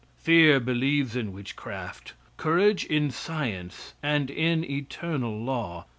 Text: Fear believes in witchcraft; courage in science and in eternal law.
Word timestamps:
Fear 0.17 0.61
believes 0.61 1.15
in 1.15 1.31
witchcraft; 1.31 2.13
courage 2.35 2.85
in 2.85 3.11
science 3.11 3.93
and 4.01 4.31
in 4.31 4.63
eternal 4.63 5.39
law. 5.43 5.85